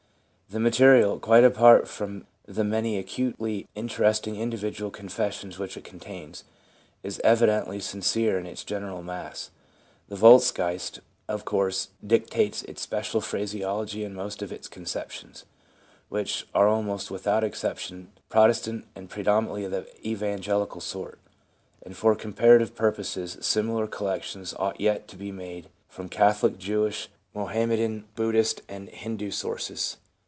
[0.53, 6.43] The material, quite apart from the many acutely interesting individual confessions which it contains,
[7.03, 9.51] is evidently sincere in its general mass.
[10.09, 15.45] The Volksgeist of course dictates its special phraseology and most of its conceptions,
[16.09, 21.17] which are almost without exception Protestant, and predominantly of the Evangelical sort;
[21.85, 28.03] and for comparative purposes similar collections ought yet to be made from Catholic, Jewish, Mohammedan,
[28.17, 29.95] Buddhist and Hindoo sources.